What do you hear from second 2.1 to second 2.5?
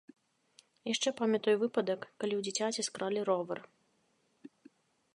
калі ў